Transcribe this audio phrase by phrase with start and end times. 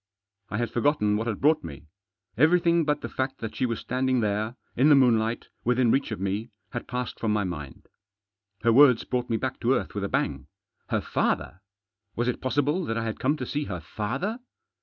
[0.49, 1.85] I had forgotten what had brought me.
[2.35, 6.09] Everything but the fact that she was standing there, in the moon light, within reach
[6.09, 7.87] of me, had passed from my mind.
[8.63, 10.47] Her words brought me back to earth with a bang.
[10.89, 11.61] Her father?
[12.15, 14.39] Was it possible that I had come to see her father?